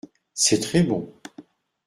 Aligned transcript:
C’est 0.33 0.61
très 0.61 0.81
bon. 0.81 1.13